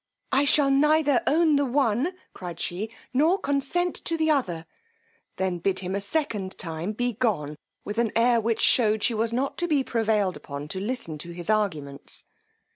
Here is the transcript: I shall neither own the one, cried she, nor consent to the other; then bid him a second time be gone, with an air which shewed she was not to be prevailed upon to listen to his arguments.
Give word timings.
I 0.31 0.45
shall 0.45 0.71
neither 0.71 1.21
own 1.27 1.57
the 1.57 1.65
one, 1.65 2.15
cried 2.33 2.59
she, 2.59 2.89
nor 3.13 3.37
consent 3.37 3.93
to 4.05 4.17
the 4.17 4.31
other; 4.31 4.65
then 5.35 5.59
bid 5.59 5.77
him 5.77 5.93
a 5.93 6.01
second 6.01 6.57
time 6.57 6.93
be 6.93 7.13
gone, 7.13 7.55
with 7.85 7.99
an 7.99 8.11
air 8.15 8.41
which 8.41 8.61
shewed 8.61 9.03
she 9.03 9.13
was 9.13 9.31
not 9.31 9.59
to 9.59 9.67
be 9.67 9.83
prevailed 9.83 10.35
upon 10.37 10.67
to 10.69 10.79
listen 10.79 11.19
to 11.19 11.33
his 11.33 11.51
arguments. 11.51 12.23